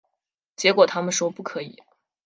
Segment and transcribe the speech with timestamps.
[0.55, 1.83] 结果他们说不可以